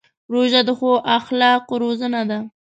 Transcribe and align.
روژه 0.33 0.61
د 0.67 0.69
ښو 0.77 0.91
اخلاقو 1.17 1.73
روزنه 1.83 2.21
ده. 2.29 2.39